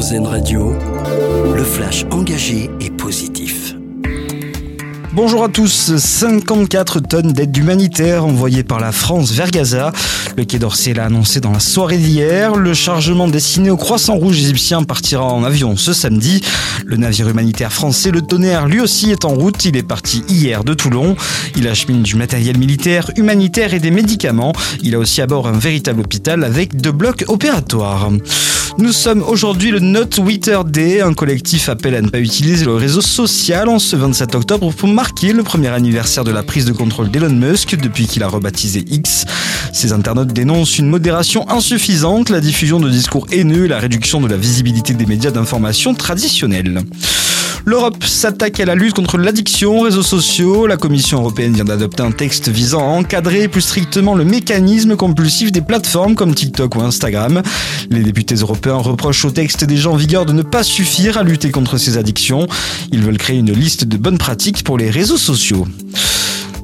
Radio, 0.00 0.72
le 1.54 1.62
flash 1.62 2.06
engagé 2.10 2.70
et 2.80 2.88
positif. 2.88 3.74
Bonjour 5.12 5.44
à 5.44 5.50
tous. 5.50 5.94
54 5.94 7.00
tonnes 7.00 7.32
d'aide 7.34 7.54
humanitaire 7.54 8.24
envoyées 8.24 8.62
par 8.62 8.80
la 8.80 8.92
France 8.92 9.32
vers 9.32 9.50
Gaza. 9.50 9.92
Le 10.38 10.44
Quai 10.46 10.58
d'Orsay 10.58 10.94
l'a 10.94 11.04
annoncé 11.04 11.40
dans 11.40 11.52
la 11.52 11.60
soirée 11.60 11.98
d'hier. 11.98 12.56
Le 12.56 12.72
chargement 12.72 13.28
destiné 13.28 13.68
au 13.68 13.76
Croissant 13.76 14.14
Rouge 14.14 14.38
égyptien 14.38 14.84
partira 14.84 15.24
en 15.24 15.44
avion 15.44 15.76
ce 15.76 15.92
samedi. 15.92 16.40
Le 16.86 16.96
navire 16.96 17.28
humanitaire 17.28 17.70
français, 17.70 18.10
le 18.10 18.22
Tonnerre, 18.22 18.68
lui 18.68 18.80
aussi 18.80 19.10
est 19.10 19.26
en 19.26 19.34
route. 19.34 19.62
Il 19.66 19.76
est 19.76 19.82
parti 19.82 20.24
hier 20.30 20.64
de 20.64 20.72
Toulon. 20.72 21.14
Il 21.56 21.68
achemine 21.68 22.02
du 22.02 22.16
matériel 22.16 22.56
militaire, 22.56 23.10
humanitaire 23.16 23.74
et 23.74 23.80
des 23.80 23.90
médicaments. 23.90 24.54
Il 24.82 24.94
a 24.94 24.98
aussi 24.98 25.20
à 25.20 25.26
bord 25.26 25.46
un 25.46 25.58
véritable 25.58 26.00
hôpital 26.00 26.42
avec 26.42 26.74
deux 26.74 26.92
blocs 26.92 27.26
opératoires. 27.28 28.08
Nous 28.78 28.92
sommes 28.92 29.22
aujourd'hui 29.22 29.70
le 29.70 29.80
Not 29.80 30.06
Twitter 30.06 30.58
Day. 30.64 31.00
Un 31.00 31.12
collectif 31.12 31.68
appelle 31.68 31.94
à 31.94 32.02
ne 32.02 32.08
pas 32.08 32.20
utiliser 32.20 32.64
le 32.64 32.74
réseau 32.74 33.00
social 33.00 33.68
en 33.68 33.78
ce 33.78 33.96
27 33.96 34.34
octobre 34.34 34.72
pour 34.72 34.88
marquer 34.88 35.32
le 35.32 35.42
premier 35.42 35.68
anniversaire 35.68 36.24
de 36.24 36.30
la 36.30 36.42
prise 36.42 36.64
de 36.64 36.72
contrôle 36.72 37.10
d'Elon 37.10 37.30
Musk 37.30 37.76
depuis 37.76 38.06
qu'il 38.06 38.22
a 38.22 38.28
rebaptisé 38.28 38.84
X. 38.88 39.26
Ces 39.72 39.92
internautes 39.92 40.32
dénoncent 40.32 40.78
une 40.78 40.88
modération 40.88 41.48
insuffisante, 41.50 42.30
la 42.30 42.40
diffusion 42.40 42.80
de 42.80 42.88
discours 42.88 43.26
haineux 43.32 43.66
et 43.66 43.68
la 43.68 43.78
réduction 43.78 44.20
de 44.20 44.28
la 44.28 44.36
visibilité 44.36 44.94
des 44.94 45.06
médias 45.06 45.30
d'information 45.30 45.94
traditionnels. 45.94 46.80
L'Europe 47.66 48.04
s'attaque 48.04 48.58
à 48.60 48.64
la 48.64 48.74
lutte 48.74 48.94
contre 48.94 49.18
l'addiction 49.18 49.78
aux 49.78 49.82
réseaux 49.82 50.02
sociaux. 50.02 50.66
La 50.66 50.76
Commission 50.76 51.18
européenne 51.18 51.52
vient 51.52 51.64
d'adopter 51.64 52.02
un 52.02 52.10
texte 52.10 52.48
visant 52.48 52.80
à 52.80 52.98
encadrer 52.98 53.48
plus 53.48 53.60
strictement 53.60 54.14
le 54.14 54.24
mécanisme 54.24 54.96
compulsif 54.96 55.52
des 55.52 55.60
plateformes 55.60 56.14
comme 56.14 56.34
TikTok 56.34 56.76
ou 56.76 56.80
Instagram. 56.80 57.42
Les 57.90 58.02
députés 58.02 58.36
européens 58.36 58.76
reprochent 58.76 59.24
au 59.24 59.30
texte 59.30 59.64
déjà 59.64 59.90
en 59.90 59.96
vigueur 59.96 60.24
de 60.24 60.32
ne 60.32 60.42
pas 60.42 60.62
suffire 60.62 61.18
à 61.18 61.22
lutter 61.22 61.50
contre 61.50 61.76
ces 61.76 61.98
addictions. 61.98 62.46
Ils 62.92 63.02
veulent 63.02 63.18
créer 63.18 63.38
une 63.38 63.52
liste 63.52 63.84
de 63.84 63.96
bonnes 63.96 64.18
pratiques 64.18 64.64
pour 64.64 64.78
les 64.78 64.90
réseaux 64.90 65.18
sociaux. 65.18 65.66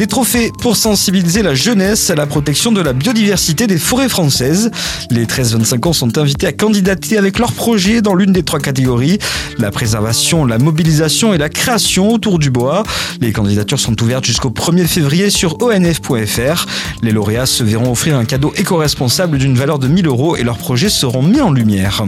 Des 0.00 0.06
trophées 0.06 0.50
pour 0.62 0.78
sensibiliser 0.78 1.42
la 1.42 1.54
jeunesse 1.54 2.08
à 2.08 2.14
la 2.14 2.26
protection 2.26 2.72
de 2.72 2.80
la 2.80 2.94
biodiversité 2.94 3.66
des 3.66 3.76
forêts 3.76 4.08
françaises. 4.08 4.70
Les 5.10 5.26
13-25 5.26 5.88
ans 5.88 5.92
sont 5.92 6.16
invités 6.16 6.46
à 6.46 6.52
candidater 6.52 7.18
avec 7.18 7.38
leur 7.38 7.52
projet 7.52 8.00
dans 8.00 8.14
l'une 8.14 8.32
des 8.32 8.42
trois 8.42 8.60
catégories, 8.60 9.18
la 9.58 9.70
préservation, 9.70 10.46
la 10.46 10.56
mobilisation 10.56 11.34
et 11.34 11.38
la 11.38 11.50
création 11.50 12.14
autour 12.14 12.38
du 12.38 12.48
bois. 12.48 12.82
Les 13.20 13.32
candidatures 13.32 13.78
sont 13.78 14.02
ouvertes 14.02 14.24
jusqu'au 14.24 14.48
1er 14.48 14.86
février 14.86 15.28
sur 15.28 15.58
onf.fr. 15.60 16.66
Les 17.02 17.12
lauréats 17.12 17.44
se 17.44 17.62
verront 17.62 17.92
offrir 17.92 18.16
un 18.16 18.24
cadeau 18.24 18.54
éco-responsable 18.56 19.36
d'une 19.36 19.54
valeur 19.54 19.78
de 19.78 19.86
1000 19.86 20.06
euros 20.06 20.34
et 20.34 20.44
leurs 20.44 20.56
projets 20.56 20.88
seront 20.88 21.22
mis 21.22 21.42
en 21.42 21.52
lumière. 21.52 22.06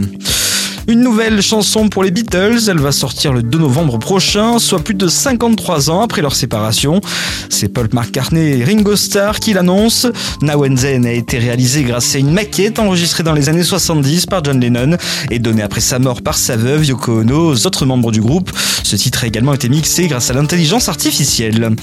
Une 0.85 0.99
nouvelle 0.99 1.41
chanson 1.41 1.87
pour 1.87 2.03
les 2.03 2.11
Beatles, 2.11 2.59
elle 2.67 2.79
va 2.79 2.91
sortir 2.91 3.31
le 3.31 3.41
2 3.41 3.57
novembre 3.57 3.97
prochain, 3.99 4.59
soit 4.59 4.79
plus 4.79 4.95
de 4.95 5.07
53 5.07 5.89
ans 5.89 6.01
après 6.01 6.21
leur 6.21 6.35
séparation. 6.35 6.99
C'est 7.47 7.69
Paul 7.69 7.87
McCartney 7.93 8.59
et 8.59 8.65
Ringo 8.65 8.97
Starr 8.97 9.39
qui 9.39 9.53
l'annoncent. 9.53 10.09
Now 10.41 10.65
and 10.65 10.75
Then 10.75 11.05
a 11.05 11.13
été 11.13 11.39
réalisé 11.39 11.83
grâce 11.83 12.15
à 12.15 12.17
une 12.17 12.33
maquette 12.33 12.79
enregistrée 12.79 13.23
dans 13.23 13.31
les 13.31 13.47
années 13.47 13.63
70 13.63 14.25
par 14.25 14.43
John 14.43 14.59
Lennon 14.59 14.97
et 15.31 15.39
donnée 15.39 15.63
après 15.63 15.79
sa 15.79 15.99
mort 15.99 16.21
par 16.21 16.37
sa 16.37 16.57
veuve 16.57 16.83
Yoko 16.85 17.21
Ono 17.21 17.53
aux 17.53 17.65
autres 17.65 17.85
membres 17.85 18.11
du 18.11 18.19
groupe. 18.19 18.51
Ce 18.83 18.97
titre 18.97 19.23
a 19.23 19.27
également 19.27 19.53
été 19.53 19.69
mixé 19.69 20.07
grâce 20.07 20.31
à 20.31 20.33
l'intelligence 20.33 20.89
artificielle. 20.89 21.77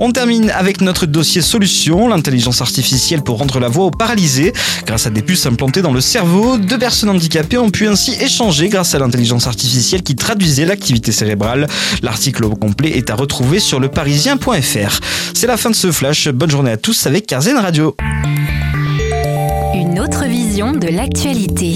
On 0.00 0.10
termine 0.10 0.50
avec 0.50 0.80
notre 0.80 1.04
dossier 1.04 1.42
solution, 1.42 2.08
l'intelligence 2.08 2.62
artificielle 2.62 3.22
pour 3.22 3.38
rendre 3.38 3.58
la 3.60 3.68
voix 3.68 3.86
aux 3.86 3.90
paralysés. 3.90 4.54
Grâce 4.86 5.06
à 5.06 5.10
des 5.10 5.22
puces 5.22 5.44
implantées 5.44 5.82
dans 5.82 5.92
le 5.92 6.00
cerveau, 6.00 6.56
deux 6.56 6.78
personnes 6.78 7.10
handicapées 7.10 7.58
ont 7.58 7.70
pu 7.70 7.88
ainsi 7.88 8.12
échanger 8.20 8.37
grâce 8.46 8.94
à 8.94 8.98
l'intelligence 9.00 9.46
artificielle 9.46 10.02
qui 10.02 10.14
traduisait 10.14 10.64
l'activité 10.64 11.10
cérébrale. 11.10 11.66
L'article 12.02 12.44
au 12.44 12.54
complet 12.54 12.90
est 12.90 13.10
à 13.10 13.16
retrouver 13.16 13.58
sur 13.58 13.80
leparisien.fr. 13.80 15.00
C'est 15.34 15.46
la 15.46 15.56
fin 15.56 15.70
de 15.70 15.74
ce 15.74 15.90
flash. 15.90 16.28
Bonne 16.28 16.50
journée 16.50 16.70
à 16.70 16.76
tous 16.76 17.06
avec 17.06 17.26
Carzen 17.26 17.56
Radio. 17.56 17.96
Une 19.74 19.98
autre 19.98 20.24
vision 20.26 20.72
de 20.72 20.86
l'actualité. 20.86 21.74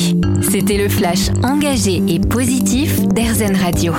C'était 0.51 0.79
le 0.79 0.89
flash 0.89 1.31
engagé 1.43 2.01
et 2.07 2.21
positif 2.21 3.03
d'Airzen 3.09 3.57
Radio. 3.57 3.95